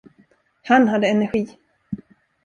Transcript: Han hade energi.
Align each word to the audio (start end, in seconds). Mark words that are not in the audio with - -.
Han 0.63 0.87
hade 0.87 1.07
energi. 1.07 1.57